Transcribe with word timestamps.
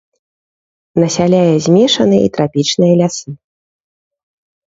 Насяляе 1.01 1.55
змешаныя 1.65 2.23
і 2.27 2.31
трапічныя 2.37 2.93
лясы. 3.01 3.29